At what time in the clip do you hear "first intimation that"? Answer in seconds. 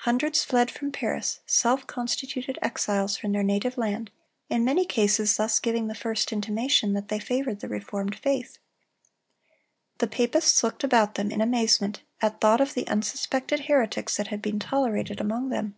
5.94-7.06